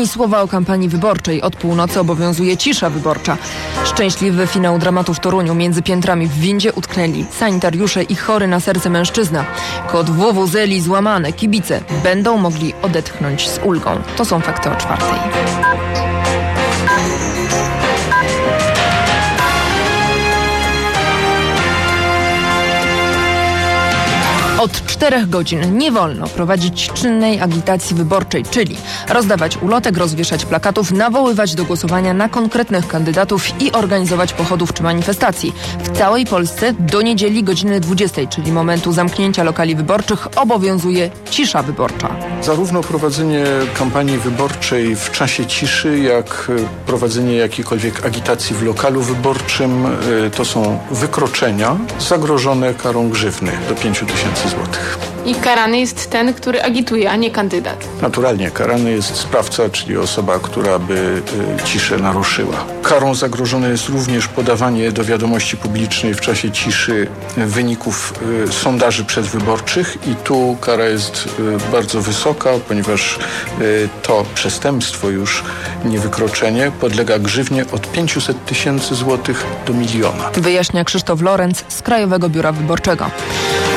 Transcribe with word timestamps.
Ani 0.00 0.08
słowa 0.08 0.42
o 0.42 0.48
kampanii 0.48 0.88
wyborczej. 0.88 1.42
Od 1.42 1.56
północy 1.56 2.00
obowiązuje 2.00 2.56
cisza 2.56 2.90
wyborcza. 2.90 3.36
Szczęśliwy 3.84 4.46
finał 4.46 4.78
dramatu 4.78 5.14
w 5.14 5.20
Toruniu. 5.20 5.54
Między 5.54 5.82
piętrami 5.82 6.26
w 6.26 6.34
windzie 6.34 6.72
utknęli 6.72 7.24
sanitariusze 7.30 8.02
i 8.02 8.16
chory 8.16 8.46
na 8.46 8.60
serce 8.60 8.90
mężczyzna. 8.90 9.44
Kod 9.92 10.10
WWZeli 10.10 10.80
złamane. 10.80 11.32
Kibice 11.32 11.80
będą 12.02 12.36
mogli 12.36 12.74
odetchnąć 12.82 13.48
z 13.48 13.60
ulgą. 13.64 13.90
To 14.16 14.24
są 14.24 14.40
fakty 14.40 14.70
o 14.70 14.76
czwartej. 14.76 15.18
Czterech 25.00 25.28
godzin 25.28 25.78
nie 25.78 25.92
wolno 25.92 26.26
prowadzić 26.26 26.90
czynnej 26.92 27.40
agitacji 27.40 27.96
wyborczej, 27.96 28.44
czyli 28.50 28.76
rozdawać 29.08 29.56
ulotek, 29.56 29.96
rozwieszać 29.96 30.44
plakatów, 30.44 30.92
nawoływać 30.92 31.54
do 31.54 31.64
głosowania 31.64 32.14
na 32.14 32.28
konkretnych 32.28 32.88
kandydatów 32.88 33.62
i 33.62 33.72
organizować 33.72 34.32
pochodów 34.32 34.72
czy 34.72 34.82
manifestacji. 34.82 35.52
W 35.84 35.98
całej 35.98 36.26
Polsce 36.26 36.72
do 36.72 37.02
niedzieli 37.02 37.44
godziny 37.44 37.80
20, 37.80 38.26
czyli 38.26 38.52
momentu 38.52 38.92
zamknięcia 38.92 39.42
lokali 39.42 39.74
wyborczych, 39.74 40.38
obowiązuje 40.38 41.10
cisza 41.30 41.62
wyborcza. 41.62 42.16
Zarówno 42.42 42.80
prowadzenie 42.80 43.44
kampanii 43.74 44.18
wyborczej 44.18 44.96
w 44.96 45.10
czasie 45.10 45.46
ciszy, 45.46 45.98
jak 45.98 46.50
prowadzenie 46.86 47.36
jakiejkolwiek 47.36 48.06
agitacji 48.06 48.56
w 48.56 48.62
lokalu 48.62 49.02
wyborczym 49.02 49.86
y, 49.86 50.30
to 50.36 50.44
są 50.44 50.78
wykroczenia 50.90 51.76
zagrożone 51.98 52.74
karą 52.74 53.08
grzywny 53.10 53.52
do 53.68 53.74
5 53.74 53.98
tysięcy 53.98 54.48
złotych. 54.48 55.09
I 55.26 55.34
karany 55.34 55.80
jest 55.80 56.10
ten, 56.10 56.34
który 56.34 56.62
agituje, 56.62 57.10
a 57.10 57.16
nie 57.16 57.30
kandydat. 57.30 57.88
Naturalnie 58.02 58.50
karany 58.50 58.92
jest 58.92 59.16
sprawca, 59.16 59.70
czyli 59.70 59.96
osoba, 59.96 60.38
która 60.38 60.78
by 60.78 61.22
y, 61.60 61.64
ciszę 61.64 61.96
naruszyła. 61.96 62.64
Karą 62.82 63.14
zagrożone 63.14 63.68
jest 63.68 63.88
również 63.88 64.28
podawanie 64.28 64.92
do 64.92 65.04
wiadomości 65.04 65.56
publicznej 65.56 66.14
w 66.14 66.20
czasie 66.20 66.50
ciszy 66.50 67.06
wyników 67.36 68.14
y, 68.48 68.52
sondaży 68.52 69.04
przedwyborczych 69.04 69.96
i 70.06 70.14
tu 70.14 70.56
kara 70.60 70.84
jest 70.84 71.26
y, 71.26 71.72
bardzo 71.72 72.00
wysoka, 72.02 72.50
ponieważ 72.68 73.18
to 74.02 74.24
przestępstwo 74.34 75.08
już, 75.08 75.44
nie 75.84 75.98
wykroczenie, 75.98 76.72
podlega 76.80 77.18
grzywnie 77.18 77.64
od 77.72 77.92
500 77.92 78.44
tysięcy 78.44 78.94
złotych 78.94 79.46
do 79.66 79.72
miliona. 79.72 80.30
Wyjaśnia 80.34 80.84
Krzysztof 80.84 81.22
Lorenz 81.22 81.64
z 81.68 81.82
Krajowego 81.82 82.28
Biura 82.28 82.52
Wyborczego. 82.52 83.10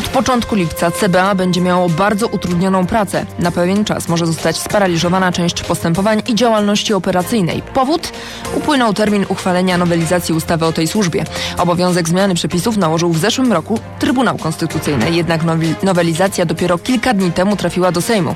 Od 0.00 0.08
początku 0.08 0.54
lipca 0.54 0.90
CBA 0.90 1.34
będzie 1.34 1.60
miało 1.60 1.88
bardzo 1.88 2.26
utrudnioną 2.26 2.86
pracę. 2.86 3.26
Na 3.38 3.50
pewien 3.50 3.84
czas 3.84 4.08
może 4.08 4.26
zostać 4.26 4.58
sparaliżowana 4.58 5.32
część 5.32 5.62
postępowań 5.62 6.22
i 6.28 6.34
działalności 6.34 6.94
operacyjnej. 6.94 7.62
Powód? 7.74 8.12
Upłynął 8.54 8.94
termin 8.94 9.26
uchwalenia 9.28 9.78
nowelizacji 9.78 10.34
ustawy 10.34 10.66
o 10.66 10.72
tej 10.72 10.86
służbie. 10.86 11.24
Obowiązek 11.58 12.08
zmiany 12.08 12.34
przepisów 12.34 12.76
nałożył 12.76 13.12
w 13.12 13.18
zeszłym 13.18 13.52
roku 13.52 13.78
Trybunał 13.98 14.38
Konstytucyjny, 14.38 15.10
jednak 15.10 15.40
nowelizacja 15.82 16.44
dopiero 16.46 16.78
kilka 16.78 17.14
dni 17.14 17.32
temu 17.32 17.56
trafiła 17.56 17.92
do 17.92 18.00
Sejmu. 18.00 18.34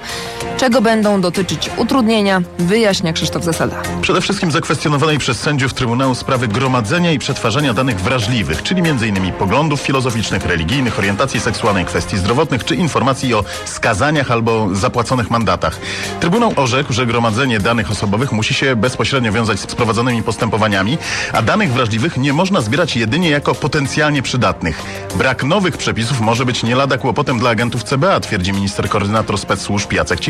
Czego 0.57 0.83
będą 0.83 1.21
dotyczyć 1.21 1.71
utrudnienia, 1.77 2.43
wyjaśnia 2.59 3.13
Krzysztof 3.13 3.45
Zasada. 3.45 3.83
Przede 4.01 4.21
wszystkim 4.21 4.51
zakwestionowanej 4.51 5.19
przez 5.19 5.41
sędziów 5.41 5.75
Trybunału 5.75 6.15
sprawy 6.15 6.49
gromadzenia 6.49 7.13
i 7.13 7.19
przetwarzania 7.19 7.75
danych 7.75 8.01
wrażliwych, 8.01 8.63
czyli 8.63 8.83
m.in. 8.91 9.33
poglądów 9.33 9.81
filozoficznych, 9.81 10.47
religijnych, 10.47 10.99
orientacji 10.99 11.41
seksualnej, 11.41 11.85
kwestii 11.85 12.19
zdrowotnych 12.19 12.65
czy 12.65 12.75
informacji 12.75 13.35
o 13.35 13.45
skazaniach 13.65 14.31
albo 14.31 14.69
zapłaconych 14.73 15.31
mandatach. 15.31 15.79
Trybunał 16.21 16.53
orzekł, 16.57 16.93
że 16.93 17.07
gromadzenie 17.07 17.61
danych 17.61 17.91
osobowych 17.91 18.33
musi 18.33 18.55
się 18.55 18.77
bezpośrednio 18.77 19.33
wiązać 19.33 19.61
z 19.61 19.67
prowadzonymi 19.67 20.23
postępowaniami, 20.23 20.99
a 21.33 21.43
danych 21.43 21.73
wrażliwych 21.73 22.17
nie 22.17 22.33
można 22.33 22.61
zbierać 22.61 22.97
jedynie 22.97 23.31
jako 23.31 23.55
potencjalnie 23.55 24.23
przydatnych. 24.23 24.83
Brak 25.15 25.45
nowych 25.45 25.77
przepisów 25.77 26.21
może 26.21 26.47
być 26.47 26.63
nie 26.63 26.77
lada 26.77 26.99
kłopotem 26.99 27.39
dla 27.39 27.51
agentów 27.51 27.85
CBA, 27.85 28.21
twierdzi 28.21 28.53
minister 28.53 28.89
koordynator 28.89 29.39
spec 29.39 29.69
Jacek 29.93 30.21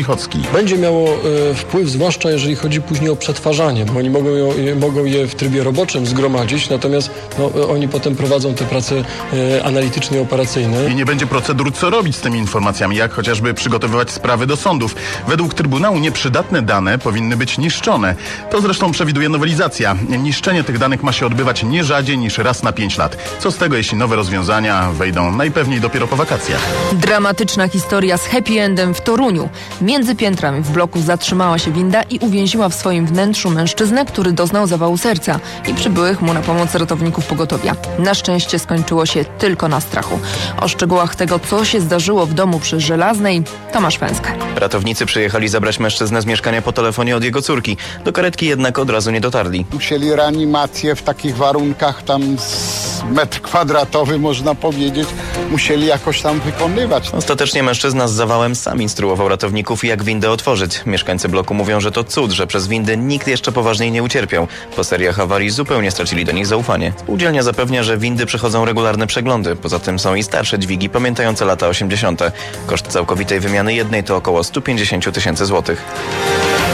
Będzie 0.53 0.77
miało 0.77 1.09
e, 1.09 1.53
wpływ, 1.53 1.89
zwłaszcza 1.89 2.31
jeżeli 2.31 2.55
chodzi 2.55 2.81
później 2.81 3.09
o 3.09 3.15
przetwarzanie, 3.15 3.85
bo 3.85 3.99
oni 3.99 4.09
mogą, 4.09 4.29
je, 4.57 4.75
mogą 4.75 5.05
je 5.05 5.27
w 5.27 5.35
trybie 5.35 5.63
roboczym 5.63 6.05
zgromadzić, 6.05 6.69
natomiast 6.69 7.09
no, 7.39 7.69
oni 7.69 7.87
potem 7.87 8.15
prowadzą 8.15 8.53
te 8.53 8.65
prace 8.65 8.95
e, 9.33 9.63
analityczne 9.63 10.17
i 10.17 10.19
operacyjne. 10.19 10.91
I 10.91 10.95
nie 10.95 11.05
będzie 11.05 11.27
procedur, 11.27 11.73
co 11.73 11.89
robić 11.89 12.15
z 12.15 12.21
tymi 12.21 12.39
informacjami, 12.39 12.95
jak 12.95 13.13
chociażby 13.13 13.53
przygotowywać 13.53 14.11
sprawy 14.11 14.47
do 14.47 14.55
sądów. 14.57 14.95
Według 15.27 15.53
Trybunału 15.53 15.99
nieprzydatne 15.99 16.61
dane 16.61 16.97
powinny 16.99 17.37
być 17.37 17.57
niszczone. 17.57 18.15
To 18.51 18.61
zresztą 18.61 18.91
przewiduje 18.91 19.29
nowelizacja. 19.29 19.95
Niszczenie 20.19 20.63
tych 20.63 20.77
danych 20.77 21.03
ma 21.03 21.11
się 21.11 21.25
odbywać 21.25 21.63
nie 21.63 21.83
rzadziej 21.83 22.17
niż 22.17 22.37
raz 22.37 22.63
na 22.63 22.71
pięć 22.71 22.97
lat. 22.97 23.17
Co 23.39 23.51
z 23.51 23.57
tego, 23.57 23.75
jeśli 23.75 23.97
nowe 23.97 24.15
rozwiązania 24.15 24.91
wejdą 24.91 25.31
najpewniej 25.31 25.81
dopiero 25.81 26.07
po 26.07 26.15
wakacjach? 26.15 26.61
Dramatyczna 26.93 27.67
historia 27.67 28.17
z 28.17 28.25
happy 28.25 28.61
endem 28.61 28.93
w 28.93 29.01
Toruniu. 29.01 29.49
Między 29.81 30.04
piętrami 30.13 30.61
w 30.61 30.71
bloku 30.71 31.01
zatrzymała 31.01 31.59
się 31.59 31.71
winda 31.71 32.03
i 32.03 32.19
uwięziła 32.19 32.69
w 32.69 32.73
swoim 32.73 33.07
wnętrzu 33.07 33.49
mężczyznę, 33.49 34.05
który 34.05 34.31
doznał 34.31 34.67
zawału 34.67 34.97
serca 34.97 35.39
i 35.67 35.73
przybyłych 35.73 36.21
mu 36.21 36.33
na 36.33 36.41
pomoc 36.41 36.75
ratowników 36.75 37.25
pogotowia. 37.25 37.75
Na 37.99 38.13
szczęście 38.13 38.59
skończyło 38.59 39.05
się 39.05 39.25
tylko 39.25 39.67
na 39.67 39.81
strachu. 39.81 40.19
O 40.61 40.67
szczegółach 40.67 41.15
tego, 41.15 41.39
co 41.39 41.65
się 41.65 41.81
zdarzyło 41.81 42.25
w 42.25 42.33
domu 42.33 42.59
przy 42.59 42.79
Żelaznej, 42.79 43.43
Tomasz 43.73 43.99
Węska. 43.99 44.33
Ratownicy 44.55 45.05
przyjechali 45.05 45.47
zabrać 45.47 45.79
mężczyznę 45.79 46.21
z 46.21 46.25
mieszkania 46.25 46.61
po 46.61 46.71
telefonie 46.71 47.15
od 47.15 47.23
jego 47.23 47.41
córki. 47.41 47.77
Do 48.05 48.13
karetki 48.13 48.45
jednak 48.45 48.79
od 48.79 48.89
razu 48.89 49.11
nie 49.11 49.21
dotarli. 49.21 49.65
Musieli 49.73 50.15
reanimację 50.15 50.95
w 50.95 51.03
takich 51.03 51.37
warunkach, 51.37 52.03
tam 52.03 52.37
z 52.39 53.03
metr 53.11 53.41
kwadratowy 53.41 54.19
można 54.19 54.55
powiedzieć, 54.55 55.07
musieli 55.51 55.85
jakoś 55.87 56.21
tam 56.21 56.39
wykonywać. 56.39 57.09
Ostatecznie 57.09 57.63
mężczyzna 57.63 58.07
z 58.07 58.11
zawałem 58.11 58.55
sam 58.55 58.81
instruował 58.81 59.29
ratowników, 59.29 59.83
jak 59.83 59.94
windę 60.03 60.31
otworzyć. 60.31 60.81
Mieszkańcy 60.85 61.29
bloku 61.29 61.53
mówią, 61.53 61.79
że 61.79 61.91
to 61.91 62.03
cud, 62.03 62.31
że 62.31 62.47
przez 62.47 62.67
windy 62.67 62.97
nikt 62.97 63.27
jeszcze 63.27 63.51
poważniej 63.51 63.91
nie 63.91 64.03
ucierpiał. 64.03 64.47
Po 64.75 64.83
seriach 64.83 65.19
awarii 65.19 65.49
zupełnie 65.49 65.91
stracili 65.91 66.25
do 66.25 66.31
nich 66.31 66.47
zaufanie. 66.47 66.93
Spółdzielnia 66.97 67.43
zapewnia, 67.43 67.83
że 67.83 67.97
windy 67.97 68.25
przechodzą 68.25 68.65
regularne 68.65 69.07
przeglądy. 69.07 69.55
Poza 69.55 69.79
tym 69.79 69.99
są 69.99 70.15
i 70.15 70.23
starsze 70.23 70.59
dźwigi 70.59 70.89
pamiętające 70.89 71.45
lata 71.45 71.67
80. 71.67 72.21
Koszt 72.67 72.87
całkowitej 72.87 73.39
wymiany 73.39 73.73
jednej 73.73 74.03
to 74.03 74.15
około 74.15 74.43
150 74.43 75.13
tysięcy 75.13 75.45
złotych. 75.45 75.85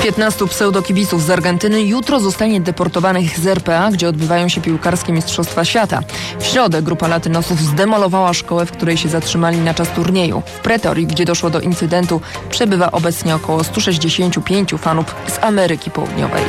15 0.03 0.47
pseudokibiców 0.47 1.23
z 1.23 1.29
Argentyny 1.29 1.83
jutro 1.83 2.19
zostanie 2.19 2.61
deportowanych 2.61 3.39
z 3.39 3.47
RPA, 3.47 3.91
gdzie 3.91 4.09
odbywają 4.09 4.49
się 4.49 4.61
piłkarskie 4.61 5.13
Mistrzostwa 5.13 5.65
Świata. 5.65 5.99
W 6.39 6.45
środę 6.45 6.81
grupa 6.81 7.07
latynosów 7.07 7.61
zdemolowała 7.61 8.33
szkołę, 8.33 8.65
w 8.65 8.71
której 8.71 8.97
się 8.97 9.09
zatrzymali 9.09 9.57
na 9.57 9.73
czas 9.73 9.89
turnieju. 9.89 10.41
W 10.45 10.59
Pretorii, 10.59 11.07
gdzie 11.07 11.25
doszło 11.25 11.49
do 11.49 11.59
incydentu, 11.59 12.21
przebywa 12.49 12.91
obecnie 13.11 13.35
około 13.35 13.63
165 13.63 14.69
fanów 14.77 15.15
z 15.27 15.43
Ameryki 15.43 15.91
Południowej. 15.91 16.43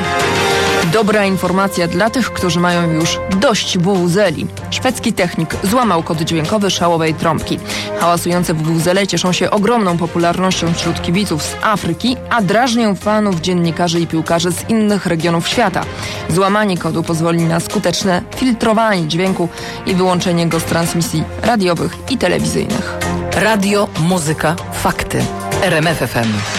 Dobra 0.92 1.24
informacja 1.24 1.88
dla 1.88 2.10
tych, 2.10 2.32
którzy 2.32 2.60
mają 2.60 2.90
już 2.90 3.18
dość 3.40 3.78
wuwuzeli. 3.78 4.46
Szwedzki 4.70 5.12
technik 5.12 5.56
złamał 5.64 6.02
kod 6.02 6.20
dźwiękowy 6.20 6.70
szałowej 6.70 7.14
trąbki. 7.14 7.58
Hałasujące 8.00 8.54
wuwuzele 8.54 9.06
cieszą 9.06 9.32
się 9.32 9.50
ogromną 9.50 9.98
popularnością 9.98 10.74
wśród 10.74 11.02
kibiców 11.02 11.42
z 11.42 11.54
Afryki, 11.62 12.16
a 12.30 12.42
drażnią 12.42 12.94
fanów, 12.94 13.40
dziennikarzy 13.40 14.00
i 14.00 14.06
piłkarzy 14.06 14.52
z 14.52 14.70
innych 14.70 15.06
regionów 15.06 15.48
świata. 15.48 15.84
Złamanie 16.28 16.78
kodu 16.78 17.02
pozwoli 17.02 17.42
na 17.42 17.60
skuteczne 17.60 18.22
filtrowanie 18.36 19.08
dźwięku 19.08 19.48
i 19.86 19.94
wyłączenie 19.94 20.46
go 20.46 20.60
z 20.60 20.64
transmisji 20.64 21.24
radiowych 21.42 21.96
i 22.10 22.18
telewizyjnych. 22.18 22.98
Radio, 23.36 23.88
muzyka, 24.00 24.56
fakty. 24.72 25.24
RMFFM. 25.62 26.51